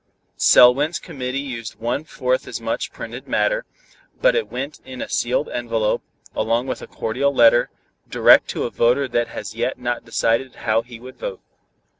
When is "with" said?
6.65-6.81